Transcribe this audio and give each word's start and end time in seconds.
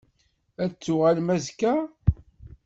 Ad 0.63 0.69
d-tuɣalem 0.71 1.27
azekka? 1.35 1.73